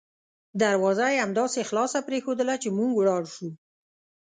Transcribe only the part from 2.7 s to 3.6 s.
موږ ولاړ شوو.